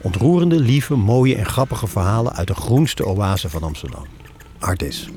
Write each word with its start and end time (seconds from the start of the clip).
Ontroerende, 0.00 0.60
lieve, 0.60 0.96
mooie 0.96 1.36
en 1.36 1.46
grappige 1.46 1.86
verhalen 1.86 2.32
uit 2.32 2.46
de 2.46 2.54
groenste 2.54 3.06
oase 3.06 3.48
van 3.48 3.62
Amsterdam. 3.62 4.06
Artis. 4.58 5.08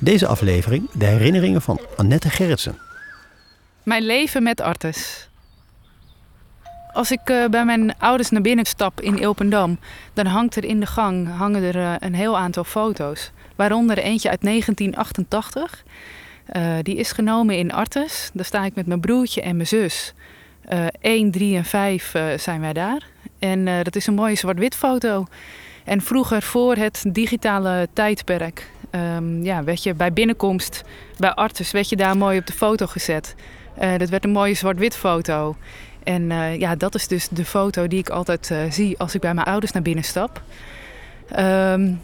Deze 0.00 0.26
aflevering 0.26 0.90
de 0.90 1.04
herinneringen 1.04 1.62
van 1.62 1.80
Annette 1.96 2.30
Gerritsen. 2.30 2.78
Mijn 3.82 4.02
leven 4.02 4.42
met 4.42 4.60
Artes. 4.60 5.28
Als 6.92 7.10
ik 7.10 7.30
uh, 7.30 7.46
bij 7.46 7.64
mijn 7.64 7.98
ouders 7.98 8.30
naar 8.30 8.42
binnen 8.42 8.64
stap 8.64 9.00
in 9.00 9.18
Ilpendam, 9.18 9.78
dan 10.12 10.26
hangt 10.26 10.56
er 10.56 10.64
in 10.64 10.80
de 10.80 10.86
gang 10.86 11.36
hangen 11.36 11.62
er, 11.62 11.76
uh, 11.76 11.94
een 11.98 12.14
heel 12.14 12.38
aantal 12.38 12.64
foto's. 12.64 13.30
Waaronder 13.56 13.98
eentje 13.98 14.30
uit 14.30 14.40
1988. 14.40 15.84
Uh, 16.52 16.74
die 16.82 16.96
is 16.96 17.12
genomen 17.12 17.58
in 17.58 17.72
Artes. 17.72 18.30
Daar 18.34 18.44
sta 18.44 18.64
ik 18.64 18.74
met 18.74 18.86
mijn 18.86 19.00
broertje 19.00 19.42
en 19.42 19.56
mijn 19.56 19.68
zus. 19.68 20.14
1, 21.00 21.30
3 21.30 21.56
en 21.56 21.64
5 21.64 22.14
zijn 22.36 22.60
wij 22.60 22.72
daar. 22.72 23.06
En 23.38 23.64
dat 23.64 23.96
is 23.96 24.06
een 24.06 24.14
mooie 24.14 24.34
zwart-wit 24.34 24.74
foto. 24.74 25.26
En 25.84 26.00
vroeger, 26.00 26.42
voor 26.42 26.74
het 26.76 27.04
digitale 27.08 27.88
tijdperk, 27.92 28.70
um, 28.90 29.42
ja, 29.42 29.64
werd 29.64 29.82
je 29.82 29.94
bij 29.94 30.12
binnenkomst 30.12 30.82
bij 31.18 31.34
Artes 31.34 31.70
werd 31.70 31.88
je 31.88 31.96
daar 31.96 32.16
mooi 32.16 32.38
op 32.38 32.46
de 32.46 32.52
foto 32.52 32.86
gezet. 32.86 33.34
dat 33.96 34.08
werd 34.08 34.24
een 34.24 34.30
mooie 34.30 34.54
zwart-wit 34.54 34.96
foto. 34.96 35.56
En 36.04 36.30
uh, 36.30 36.58
ja, 36.58 36.76
dat 36.76 36.94
is 36.94 37.08
dus 37.08 37.28
de 37.28 37.44
foto 37.44 37.86
die 37.86 37.98
ik 37.98 38.08
altijd 38.08 38.50
uh, 38.50 38.58
zie 38.70 38.98
als 38.98 39.14
ik 39.14 39.20
bij 39.20 39.34
mijn 39.34 39.46
ouders 39.46 39.72
naar 39.72 39.82
binnen 39.82 40.04
stap. 40.04 40.42
Um, 41.38 42.00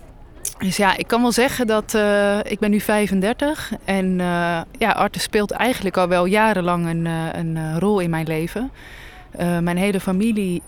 dus 0.58 0.76
ja, 0.76 0.96
ik 0.96 1.06
kan 1.06 1.22
wel 1.22 1.32
zeggen 1.32 1.66
dat 1.66 1.94
uh, 1.94 2.38
ik 2.42 2.58
ben 2.58 2.70
nu 2.70 2.80
35 2.80 3.72
en 3.84 4.16
ja, 4.78 4.92
Arte 4.92 5.18
speelt 5.18 5.50
eigenlijk 5.50 5.96
al 5.96 6.08
wel 6.08 6.24
jarenlang 6.24 6.86
een, 6.86 7.04
een 7.38 7.78
rol 7.78 8.00
in 8.00 8.10
mijn 8.10 8.26
leven. 8.26 8.70
mijn 9.60 9.76
hele 9.76 10.00
familie 10.00 10.62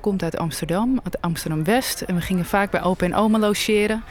komt 0.00 0.22
uit 0.22 0.38
Amsterdam, 0.38 1.00
uit 1.04 1.20
Amsterdam-West. 1.20 2.00
En 2.00 2.14
we 2.14 2.20
gingen 2.20 2.44
vaak 2.44 2.70
bij 2.70 2.82
opa 2.82 3.04
en 3.04 3.14
oma 3.14 3.38
logeren. 3.38 4.02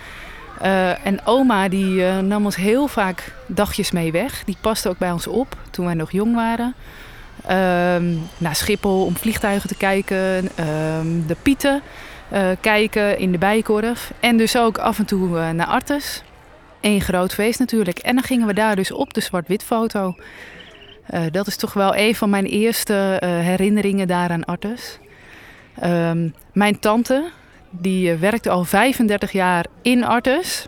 en 1.03 1.19
oma 1.25 1.69
die 1.69 2.03
nam 2.03 2.45
ons 2.45 2.55
heel 2.55 2.87
vaak 2.87 3.33
dagjes 3.47 3.91
mee 3.91 4.11
weg. 4.11 4.43
Die 4.45 4.57
paste 4.61 4.89
ook 4.89 4.97
bij 4.97 5.11
ons 5.11 5.27
op 5.27 5.57
toen 5.69 5.85
wij 5.85 5.93
nog 5.93 6.11
jong 6.11 6.35
waren. 6.35 6.75
Um, 7.49 8.21
naar 8.37 8.55
Schiphol 8.55 9.05
om 9.05 9.17
vliegtuigen 9.17 9.69
te 9.69 9.75
kijken, 9.75 10.49
um, 10.99 11.27
de 11.27 11.35
Pieten 11.41 11.75
uh, 11.75 11.81
kijken 12.59 13.17
in 13.17 13.31
de 13.31 13.37
Bijkorf. 13.37 14.13
En 14.19 14.37
dus 14.37 14.57
ook 14.57 14.77
af 14.77 14.99
en 14.99 15.05
toe 15.05 15.29
uh, 15.29 15.49
naar 15.49 15.67
Artes. 15.67 16.23
Eén 16.81 17.01
groot 17.01 17.33
feest 17.33 17.59
natuurlijk. 17.59 17.99
En 17.99 18.15
dan 18.15 18.23
gingen 18.23 18.47
we 18.47 18.53
daar 18.53 18.75
dus 18.75 18.91
op 18.91 19.13
de 19.13 19.21
zwart-wit 19.21 19.63
foto. 19.63 20.15
Uh, 21.13 21.21
dat 21.31 21.47
is 21.47 21.55
toch 21.55 21.73
wel 21.73 21.95
een 21.95 22.15
van 22.15 22.29
mijn 22.29 22.45
eerste 22.45 23.17
herinneringen 23.21 24.07
daar 24.07 24.29
aan 24.29 24.45
Artes. 24.45 24.99
Um, 25.83 26.33
mijn 26.53 26.79
tante, 26.79 27.31
die 27.69 28.13
werkte 28.13 28.49
al 28.49 28.63
35 28.63 29.31
jaar 29.31 29.65
in 29.81 30.03
Artes. 30.03 30.67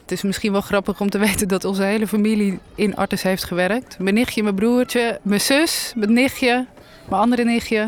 Het 0.00 0.12
is 0.12 0.22
misschien 0.22 0.52
wel 0.52 0.60
grappig 0.60 1.00
om 1.00 1.10
te 1.10 1.18
weten 1.28 1.48
dat 1.48 1.64
onze 1.64 1.82
hele 1.82 2.06
familie 2.06 2.58
in 2.74 2.96
Artes 2.96 3.22
heeft 3.22 3.44
gewerkt. 3.44 3.98
Mijn 3.98 4.14
nichtje, 4.14 4.42
mijn 4.42 4.54
broertje, 4.54 5.18
mijn 5.22 5.40
zus, 5.40 5.92
mijn 5.96 6.12
nichtje, 6.12 6.66
mijn 7.08 7.22
andere 7.22 7.44
nichtje. 7.44 7.80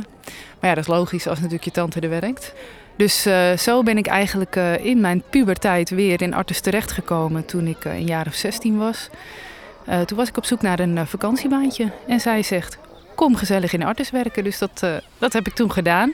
Maar 0.60 0.70
ja, 0.70 0.74
dat 0.74 0.84
is 0.84 0.94
logisch 0.94 1.26
als 1.26 1.38
natuurlijk 1.38 1.64
je 1.64 1.70
tante 1.70 2.00
er 2.00 2.08
werkt. 2.08 2.54
Dus 3.00 3.26
uh, 3.26 3.56
zo 3.56 3.82
ben 3.82 3.98
ik 3.98 4.06
eigenlijk 4.06 4.56
uh, 4.56 4.84
in 4.84 5.00
mijn 5.00 5.22
puberteit 5.30 5.90
weer 5.90 6.22
in 6.22 6.34
Artes 6.34 6.60
terechtgekomen 6.60 7.44
toen 7.44 7.66
ik 7.66 7.84
uh, 7.84 7.94
een 7.94 8.06
jaar 8.06 8.26
of 8.26 8.34
16 8.34 8.78
was. 8.78 9.08
toen 10.06 10.16
was 10.16 10.28
ik 10.28 10.36
op 10.36 10.44
zoek 10.44 10.62
naar 10.62 10.78
een 10.78 11.06
vakantiebaantje 11.06 11.90
en 12.06 12.20
zij 12.20 12.42
zegt, 12.42 12.78
kom 13.14 13.36
gezellig 13.36 13.72
in 13.72 13.82
Artes 13.82 14.10
werken. 14.10 14.44
Dus 14.44 14.58
dat, 14.58 14.84
dat 15.18 15.32
heb 15.32 15.46
ik 15.46 15.54
toen 15.54 15.72
gedaan. 15.72 16.12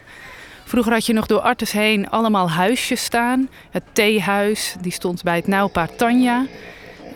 Vroeger 0.64 0.92
had 0.92 1.06
je 1.06 1.12
nog 1.12 1.26
door 1.26 1.40
Artes 1.40 1.72
heen 1.72 2.10
allemaal 2.10 2.50
huisjes 2.50 3.04
staan. 3.04 3.48
Het 3.70 3.82
theehuis, 3.92 4.74
die 4.80 4.92
stond 4.92 5.22
bij 5.22 5.36
het 5.36 5.46
nauwpaard 5.46 5.98
Tanja. 5.98 6.46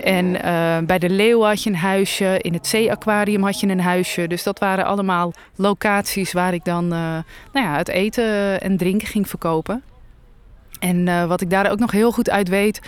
En 0.04 0.26
uh, 0.26 0.78
bij 0.86 0.98
de 0.98 1.10
Leeuw 1.10 1.42
had 1.42 1.62
je 1.62 1.70
een 1.70 1.76
huisje. 1.76 2.38
In 2.40 2.52
het 2.52 2.66
zeeaquarium 2.66 3.42
had 3.42 3.60
je 3.60 3.68
een 3.68 3.80
huisje. 3.80 4.26
Dus 4.26 4.42
dat 4.42 4.58
waren 4.58 4.84
allemaal 4.84 5.32
locaties 5.56 6.32
waar 6.32 6.54
ik 6.54 6.64
dan 6.64 6.84
uh, 6.84 6.90
nou 7.52 7.66
ja, 7.66 7.76
het 7.76 7.88
eten 7.88 8.60
en 8.60 8.76
drinken 8.76 9.08
ging 9.08 9.28
verkopen. 9.28 9.82
En 10.78 11.06
uh, 11.06 11.24
wat 11.24 11.40
ik 11.40 11.50
daar 11.50 11.70
ook 11.70 11.78
nog 11.78 11.90
heel 11.90 12.12
goed 12.12 12.30
uit 12.30 12.48
weet, 12.48 12.80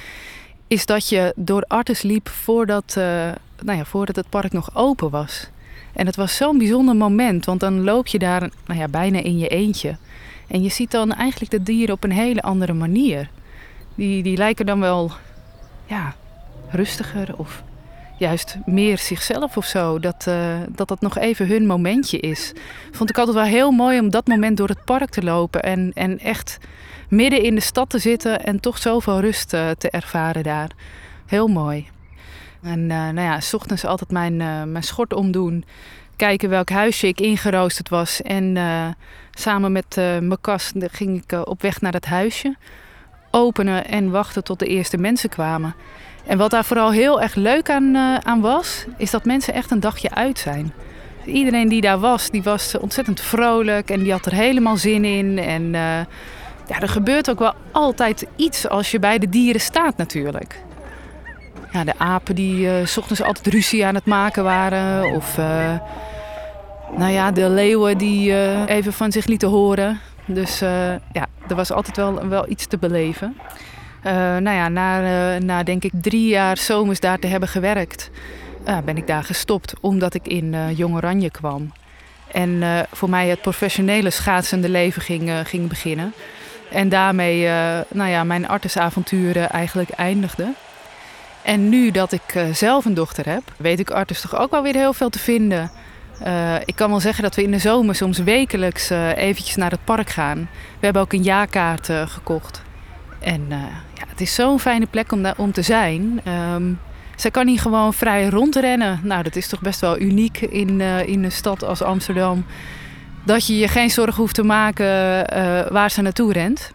is 0.66 0.86
dat 0.86 1.08
je 1.08 1.32
door 1.36 1.64
Artes 1.66 2.02
liep 2.02 2.28
voordat, 2.28 2.94
nou 3.62 3.78
ja, 3.78 3.84
voordat 3.84 4.16
het 4.16 4.28
park 4.28 4.52
nog 4.52 4.70
open 4.74 5.10
was. 5.10 5.50
En 5.92 6.06
het 6.06 6.16
was 6.16 6.36
zo'n 6.36 6.58
bijzonder 6.58 6.96
moment, 6.96 7.44
want 7.44 7.60
dan 7.60 7.84
loop 7.84 8.06
je 8.06 8.18
daar 8.18 8.50
nou 8.66 8.80
ja, 8.80 8.88
bijna 8.88 9.18
in 9.18 9.38
je 9.38 9.48
eentje. 9.48 9.96
En 10.48 10.62
je 10.62 10.68
ziet 10.68 10.90
dan 10.90 11.12
eigenlijk 11.12 11.50
de 11.50 11.62
dieren 11.62 11.94
op 11.94 12.04
een 12.04 12.12
hele 12.12 12.42
andere 12.42 12.72
manier. 12.72 13.28
Die, 13.94 14.22
die 14.22 14.36
lijken 14.36 14.66
dan 14.66 14.80
wel 14.80 15.10
ja, 15.86 16.14
rustiger 16.72 17.34
of 17.36 17.62
juist 18.22 18.56
meer 18.64 18.98
zichzelf 18.98 19.56
of 19.56 19.64
zo. 19.64 19.98
Dat, 19.98 20.24
uh, 20.28 20.56
dat 20.68 20.88
dat 20.88 21.00
nog 21.00 21.18
even 21.18 21.46
hun 21.46 21.66
momentje 21.66 22.18
is. 22.18 22.52
Vond 22.90 23.10
ik 23.10 23.18
altijd 23.18 23.36
wel 23.36 23.46
heel 23.46 23.70
mooi 23.70 23.98
om 23.98 24.10
dat 24.10 24.26
moment 24.26 24.56
door 24.56 24.68
het 24.68 24.84
park 24.84 25.10
te 25.10 25.22
lopen. 25.22 25.62
En, 25.62 25.90
en 25.94 26.18
echt 26.18 26.58
midden 27.08 27.42
in 27.42 27.54
de 27.54 27.60
stad 27.60 27.90
te 27.90 27.98
zitten 27.98 28.44
en 28.44 28.60
toch 28.60 28.78
zoveel 28.78 29.20
rust 29.20 29.54
uh, 29.54 29.70
te 29.70 29.90
ervaren 29.90 30.42
daar. 30.42 30.70
Heel 31.26 31.48
mooi. 31.48 31.86
En 32.62 32.80
uh, 32.80 32.88
nou 32.88 33.20
ja, 33.20 33.40
s 33.40 33.54
ochtends 33.54 33.84
altijd 33.84 34.10
mijn, 34.10 34.36
mijn 34.72 34.82
schort 34.82 35.12
omdoen 35.12 35.64
kijken 36.16 36.48
welk 36.48 36.70
huisje 36.70 37.06
ik 37.06 37.20
ingeroosterd 37.20 37.88
was. 37.88 38.22
En 38.22 38.56
samen 39.30 39.72
met 39.72 39.96
mijn 39.96 40.40
kast 40.40 40.72
ging 40.76 41.22
ik 41.22 41.46
op 41.48 41.62
weg 41.62 41.80
naar 41.80 41.92
dat 41.92 42.04
huisje. 42.04 42.56
Openen 43.30 43.86
en 43.86 44.10
wachten 44.10 44.44
tot 44.44 44.58
de 44.58 44.66
eerste 44.66 44.96
mensen 44.96 45.28
kwamen. 45.28 45.74
En 46.26 46.38
wat 46.38 46.50
daar 46.50 46.64
vooral 46.64 46.92
heel 46.92 47.20
erg 47.20 47.34
leuk 47.34 47.70
aan, 47.70 47.96
aan 48.22 48.40
was, 48.40 48.84
is 48.96 49.10
dat 49.10 49.24
mensen 49.24 49.54
echt 49.54 49.70
een 49.70 49.80
dagje 49.80 50.10
uit 50.10 50.38
zijn. 50.38 50.72
Iedereen 51.24 51.68
die 51.68 51.80
daar 51.80 51.98
was, 51.98 52.30
die 52.30 52.42
was 52.42 52.78
ontzettend 52.78 53.20
vrolijk 53.20 53.90
en 53.90 54.02
die 54.02 54.12
had 54.12 54.26
er 54.26 54.32
helemaal 54.32 54.76
zin 54.76 55.04
in. 55.04 55.38
En 55.38 55.70
ja, 56.66 56.80
er 56.80 56.88
gebeurt 56.88 57.30
ook 57.30 57.38
wel 57.38 57.54
altijd 57.72 58.26
iets 58.36 58.68
als 58.68 58.90
je 58.90 58.98
bij 58.98 59.18
de 59.18 59.28
dieren 59.28 59.60
staat 59.60 59.96
natuurlijk. 59.96 60.60
Ja, 61.72 61.84
de 61.84 61.98
apen 61.98 62.34
die 62.34 62.66
uh, 62.66 62.72
ochtends 62.96 63.22
altijd 63.22 63.46
ruzie 63.46 63.86
aan 63.86 63.94
het 63.94 64.06
maken 64.06 64.44
waren. 64.44 65.14
Of 65.14 65.36
nou 66.96 67.12
ja, 67.12 67.30
de 67.30 67.48
leeuwen 67.48 67.98
die 67.98 68.34
even 68.66 68.92
van 68.92 69.12
zich 69.12 69.26
lieten 69.26 69.48
horen. 69.48 70.00
Dus 70.26 70.58
ja, 71.12 71.26
er 71.48 71.54
was 71.54 71.72
altijd 71.72 71.96
wel, 71.96 72.28
wel 72.28 72.48
iets 72.48 72.66
te 72.66 72.78
beleven. 72.78 73.36
Nou 74.02 74.50
ja, 74.50 74.68
na, 74.68 75.38
na 75.38 75.62
denk 75.62 75.84
ik 75.84 75.92
drie 76.00 76.28
jaar 76.28 76.56
zomers 76.56 77.00
daar 77.00 77.18
te 77.18 77.26
hebben 77.26 77.48
gewerkt, 77.48 78.10
ben 78.84 78.96
ik 78.96 79.06
daar 79.06 79.24
gestopt 79.24 79.74
omdat 79.80 80.14
ik 80.14 80.26
in 80.26 80.74
Jong 80.74 80.94
Oranje 80.94 81.30
kwam. 81.30 81.72
En 82.32 82.62
voor 82.92 83.10
mij 83.10 83.28
het 83.28 83.40
professionele 83.40 84.10
schaatsende 84.10 84.68
leven 84.68 85.02
ging, 85.02 85.32
ging 85.44 85.68
beginnen. 85.68 86.12
En 86.70 86.88
daarmee 86.88 87.48
nou 87.88 88.10
ja, 88.10 88.24
mijn 88.24 88.48
artesavonturen 88.48 89.50
eigenlijk 89.50 89.90
eindigden. 89.90 90.54
En 91.42 91.68
nu 91.68 91.90
dat 91.90 92.12
ik 92.12 92.44
zelf 92.52 92.84
een 92.84 92.94
dochter 92.94 93.28
heb, 93.28 93.42
weet 93.56 93.80
ik 93.80 93.90
Artus 93.90 94.20
toch 94.20 94.36
ook 94.36 94.50
wel 94.50 94.62
weer 94.62 94.74
heel 94.74 94.92
veel 94.92 95.10
te 95.10 95.18
vinden. 95.18 95.70
Ik 96.64 96.74
kan 96.74 96.90
wel 96.90 97.00
zeggen 97.00 97.22
dat 97.22 97.34
we 97.34 97.42
in 97.42 97.50
de 97.50 97.58
zomer 97.58 97.94
soms 97.94 98.18
wekelijks 98.18 98.90
uh, 98.90 99.16
eventjes 99.16 99.56
naar 99.56 99.70
het 99.70 99.84
park 99.84 100.10
gaan. 100.10 100.48
We 100.78 100.84
hebben 100.84 101.02
ook 101.02 101.12
een 101.12 101.22
jaarkaart 101.22 101.90
gekocht. 102.06 102.62
En 103.20 103.48
het 104.12 104.20
is 104.20 104.34
zo'n 104.34 104.60
fijne 104.60 104.86
plek 104.86 105.12
om, 105.12 105.22
daar, 105.22 105.34
om 105.36 105.52
te 105.52 105.62
zijn. 105.62 106.20
Um, 106.54 106.78
zij 107.16 107.30
kan 107.30 107.46
hier 107.46 107.58
gewoon 107.58 107.94
vrij 107.94 108.28
rondrennen. 108.28 109.00
Nou, 109.02 109.22
dat 109.22 109.36
is 109.36 109.48
toch 109.48 109.60
best 109.60 109.80
wel 109.80 110.00
uniek 110.00 110.40
in, 110.40 110.80
in 110.80 111.24
een 111.24 111.32
stad 111.32 111.64
als 111.64 111.82
Amsterdam. 111.82 112.44
Dat 113.24 113.46
je 113.46 113.58
je 113.58 113.68
geen 113.68 113.90
zorgen 113.90 114.20
hoeft 114.20 114.34
te 114.34 114.42
maken 114.42 114.86
waar 115.72 115.90
ze 115.90 116.02
naartoe 116.02 116.32
rent. 116.32 116.72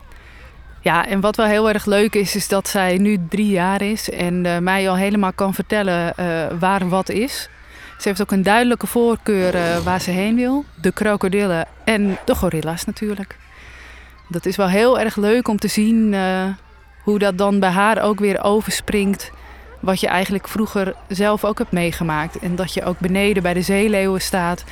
Ja, 0.81 1.07
en 1.07 1.19
wat 1.19 1.35
wel 1.35 1.45
heel 1.45 1.69
erg 1.69 1.85
leuk 1.85 2.15
is, 2.15 2.35
is 2.35 2.47
dat 2.47 2.67
zij 2.67 2.97
nu 2.97 3.17
drie 3.29 3.49
jaar 3.49 3.81
is 3.81 4.09
en 4.09 4.45
uh, 4.45 4.57
mij 4.57 4.89
al 4.89 4.95
helemaal 4.95 5.33
kan 5.33 5.53
vertellen 5.53 6.13
waar 6.59 6.89
wat 6.89 7.09
is. 7.09 7.49
Ze 7.97 8.07
heeft 8.07 8.21
ook 8.21 8.31
een 8.31 8.43
duidelijke 8.43 8.87
voorkeur 8.87 9.83
waar 9.83 10.01
ze 10.01 10.11
heen 10.11 10.35
wil. 10.35 10.65
De 10.81 10.91
krokodillen 10.91 11.67
en 11.83 12.17
de 12.25 12.35
gorilla's 12.35 12.85
natuurlijk. 12.85 13.37
Dat 14.27 14.45
is 14.45 14.55
wel 14.55 14.69
heel 14.69 14.99
erg 14.99 15.15
leuk 15.15 15.47
om 15.47 15.57
te 15.57 15.67
zien 15.67 16.15
hoe 17.07 17.19
dat 17.19 17.37
dan 17.37 17.59
bij 17.59 17.69
haar 17.69 18.01
ook 18.01 18.19
weer 18.19 18.43
overspringt. 18.43 19.31
Wat 19.79 19.99
je 19.99 20.07
eigenlijk 20.07 20.47
vroeger 20.47 20.95
zelf 21.07 21.45
ook 21.45 21.57
hebt 21.57 21.71
meegemaakt. 21.71 22.39
En 22.39 22.55
dat 22.55 22.73
je 22.73 22.83
ook 22.83 22.99
beneden 22.99 23.43
bij 23.43 23.53
de 23.53 23.61
zeeleeuwen 23.61 24.21
staat 24.21 24.63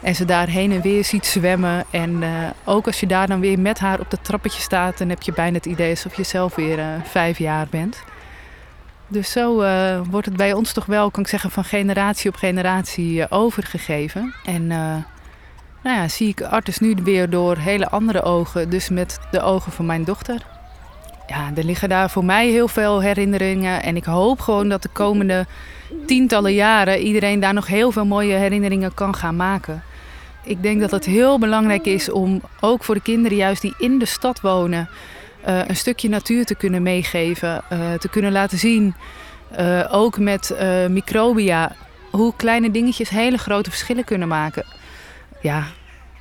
en 0.00 0.14
ze 0.14 0.24
daar 0.24 0.48
heen 0.48 0.72
en 0.72 0.80
weer 0.80 1.04
ziet 1.04 1.26
zwemmen. 1.26 1.84
En 1.90 2.22
uh, 2.22 2.28
ook 2.64 2.86
als 2.86 3.00
je 3.00 3.06
daar 3.06 3.26
dan 3.26 3.40
weer 3.40 3.58
met 3.58 3.78
haar 3.78 4.00
op 4.00 4.10
het 4.10 4.24
trappetje 4.24 4.60
staat, 4.60 4.98
dan 4.98 5.08
heb 5.08 5.22
je 5.22 5.32
bijna 5.32 5.56
het 5.56 5.66
idee 5.66 5.90
alsof 5.90 6.16
je 6.16 6.22
zelf 6.22 6.54
weer 6.54 6.78
uh, 6.78 6.84
vijf 7.04 7.38
jaar 7.38 7.66
bent. 7.70 8.02
Dus 9.08 9.30
zo 9.30 9.62
uh, 9.62 10.00
wordt 10.10 10.26
het 10.26 10.36
bij 10.36 10.52
ons 10.52 10.72
toch 10.72 10.86
wel, 10.86 11.10
kan 11.10 11.22
ik 11.22 11.28
zeggen, 11.28 11.50
van 11.50 11.64
generatie 11.64 12.30
op 12.30 12.36
generatie 12.36 13.30
overgegeven. 13.30 14.34
En 14.44 14.66
nou 14.66 15.96
ja, 15.96 16.08
zie 16.08 16.28
ik 16.28 16.42
Artis 16.42 16.78
nu 16.78 16.94
weer 17.02 17.30
door 17.30 17.56
hele 17.56 17.88
andere 17.88 18.22
ogen. 18.22 18.70
Dus 18.70 18.88
met 18.88 19.18
de 19.30 19.40
ogen 19.40 19.72
van 19.72 19.86
mijn 19.86 20.04
dochter. 20.04 20.57
Ja, 21.28 21.50
er 21.54 21.64
liggen 21.64 21.88
daar 21.88 22.10
voor 22.10 22.24
mij 22.24 22.48
heel 22.48 22.68
veel 22.68 23.00
herinneringen. 23.00 23.82
En 23.82 23.96
ik 23.96 24.04
hoop 24.04 24.40
gewoon 24.40 24.68
dat 24.68 24.82
de 24.82 24.88
komende 24.92 25.46
tientallen 26.06 26.54
jaren 26.54 27.00
iedereen 27.00 27.40
daar 27.40 27.54
nog 27.54 27.66
heel 27.66 27.92
veel 27.92 28.06
mooie 28.06 28.34
herinneringen 28.34 28.94
kan 28.94 29.14
gaan 29.14 29.36
maken. 29.36 29.82
Ik 30.44 30.62
denk 30.62 30.80
dat 30.80 30.90
het 30.90 31.04
heel 31.04 31.38
belangrijk 31.38 31.86
is 31.86 32.10
om 32.10 32.42
ook 32.60 32.84
voor 32.84 32.94
de 32.94 33.02
kinderen 33.02 33.36
juist 33.36 33.62
die 33.62 33.74
in 33.78 33.98
de 33.98 34.06
stad 34.06 34.40
wonen... 34.40 34.88
Uh, 35.48 35.68
een 35.68 35.76
stukje 35.76 36.08
natuur 36.08 36.44
te 36.44 36.54
kunnen 36.54 36.82
meegeven, 36.82 37.62
uh, 37.72 37.92
te 37.94 38.08
kunnen 38.08 38.32
laten 38.32 38.58
zien. 38.58 38.94
Uh, 39.58 39.84
ook 39.90 40.18
met 40.18 40.54
microbia, 40.88 41.72
hoe 42.10 42.32
kleine 42.36 42.70
dingetjes 42.70 43.08
hele 43.08 43.38
grote 43.38 43.70
verschillen 43.70 44.04
kunnen 44.04 44.28
maken. 44.28 44.64
Ja, 45.42 45.64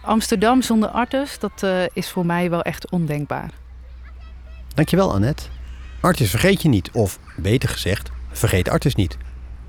Amsterdam 0.01 0.61
zonder 0.61 0.89
artis, 0.89 1.39
dat 1.39 1.65
is 1.93 2.09
voor 2.09 2.25
mij 2.25 2.49
wel 2.49 2.61
echt 2.61 2.91
ondenkbaar. 2.91 3.49
Dankjewel 4.77 5.13
Annette. 5.13 5.43
Artis 5.99 6.29
vergeet 6.29 6.61
je 6.61 6.69
niet, 6.69 6.91
of 6.91 7.19
beter 7.37 7.69
gezegd, 7.69 8.09
vergeet 8.31 8.69
Artis 8.69 8.95
niet. 8.95 9.17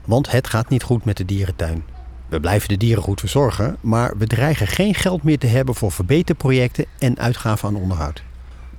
Want 0.04 0.30
het 0.30 0.46
gaat 0.46 0.68
niet 0.68 0.82
goed 0.82 1.04
met 1.04 1.16
de 1.16 1.24
dierentuin. 1.24 1.84
We 2.28 2.40
blijven 2.40 2.68
de 2.68 2.76
dieren 2.76 3.02
goed 3.02 3.20
verzorgen, 3.20 3.76
maar 3.80 4.16
we 4.16 4.26
dreigen 4.26 4.66
geen 4.66 4.94
geld 4.94 5.22
meer 5.22 5.38
te 5.38 5.46
hebben 5.46 5.74
voor 5.74 5.92
verbeterprojecten 5.92 6.84
en 6.98 7.18
uitgaven 7.18 7.68
aan 7.68 7.76
onderhoud. 7.76 8.22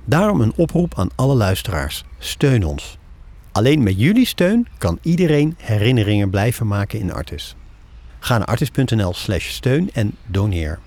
Daarom 0.04 0.40
een 0.40 0.52
oproep 0.56 0.98
aan 0.98 1.10
alle 1.14 1.34
luisteraars: 1.34 2.04
steun 2.18 2.64
ons. 2.64 2.98
Alleen 3.52 3.82
met 3.82 4.00
jullie 4.00 4.26
steun 4.26 4.66
kan 4.78 4.98
iedereen 5.02 5.54
herinneringen 5.56 6.30
blijven 6.30 6.66
maken 6.66 6.98
in 6.98 7.12
Artis. 7.12 7.56
Ga 8.18 8.38
naar 8.38 8.46
artis.nl/slash 8.46 9.48
steun 9.48 9.90
en 9.92 10.16
doneer. 10.26 10.78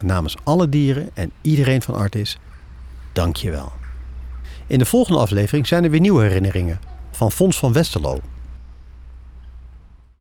Namens 0.00 0.36
alle 0.42 0.68
dieren 0.68 1.10
en 1.14 1.32
iedereen 1.40 1.82
van 1.82 1.94
Artis, 1.94 2.38
dank 3.12 3.36
je 3.36 3.50
wel. 3.50 3.80
In 4.66 4.78
de 4.78 4.84
volgende 4.84 5.20
aflevering 5.20 5.66
zijn 5.66 5.84
er 5.84 5.90
weer 5.90 6.00
nieuwe 6.00 6.22
herinneringen 6.22 6.80
van 7.10 7.32
Fons 7.32 7.58
van 7.58 7.72
Westerlo 7.72 8.20